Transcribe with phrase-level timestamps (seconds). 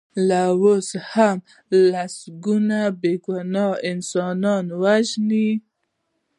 [0.27, 1.37] لا اوس هم
[1.91, 5.49] لسګونه بې ګناه انسانان وژني.